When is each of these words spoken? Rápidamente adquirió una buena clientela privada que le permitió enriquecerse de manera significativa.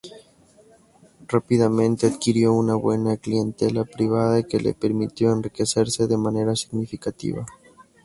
Rápidamente 1.27 2.07
adquirió 2.07 2.53
una 2.53 2.73
buena 2.73 3.17
clientela 3.17 3.83
privada 3.85 4.41
que 4.41 4.59
le 4.59 4.73
permitió 4.73 5.31
enriquecerse 5.31 6.07
de 6.07 6.17
manera 6.17 6.55
significativa. 6.55 7.45